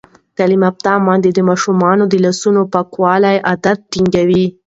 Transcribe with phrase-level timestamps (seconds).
[0.37, 4.45] تعلیم یافته میندې د ماشومانو د لاسونو پاکولو عادت ټینګوي.